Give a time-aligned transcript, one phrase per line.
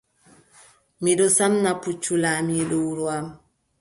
[1.01, 3.25] Mi ɗon samna pucci laamiiɗo wuro am.